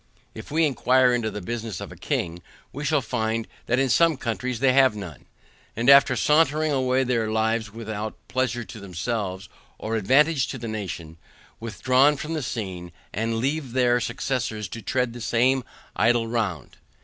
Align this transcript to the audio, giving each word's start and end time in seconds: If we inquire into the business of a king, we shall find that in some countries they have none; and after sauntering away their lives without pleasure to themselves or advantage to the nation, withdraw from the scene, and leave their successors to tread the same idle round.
If 0.33 0.49
we 0.49 0.65
inquire 0.65 1.13
into 1.13 1.29
the 1.29 1.41
business 1.43 1.79
of 1.79 1.91
a 1.91 1.95
king, 1.95 2.41
we 2.73 2.83
shall 2.83 3.03
find 3.03 3.47
that 3.67 3.77
in 3.77 3.87
some 3.87 4.17
countries 4.17 4.59
they 4.59 4.73
have 4.73 4.95
none; 4.95 5.27
and 5.75 5.91
after 5.91 6.15
sauntering 6.15 6.71
away 6.71 7.03
their 7.03 7.29
lives 7.29 7.71
without 7.71 8.15
pleasure 8.27 8.63
to 8.63 8.79
themselves 8.79 9.47
or 9.77 9.95
advantage 9.95 10.47
to 10.47 10.57
the 10.57 10.67
nation, 10.67 11.17
withdraw 11.59 12.15
from 12.15 12.33
the 12.33 12.41
scene, 12.41 12.91
and 13.13 13.37
leave 13.37 13.73
their 13.73 13.99
successors 13.99 14.67
to 14.69 14.81
tread 14.81 15.13
the 15.13 15.21
same 15.21 15.63
idle 15.95 16.27
round. 16.27 16.77